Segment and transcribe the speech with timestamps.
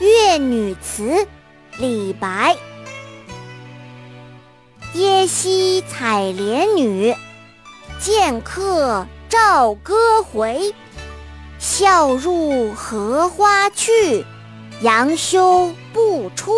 [0.00, 1.26] 月女词
[1.78, 2.56] 李白
[4.94, 7.14] 耶溪采莲女，
[7.98, 10.74] 见客棹歌回，
[11.58, 14.24] 笑入荷花去，
[14.82, 16.52] 杨修不出。